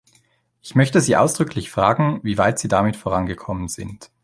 [0.63, 4.09] Ich möchte Sie ausdrücklich fragen, wie weit Sie damit vorangekommen sind.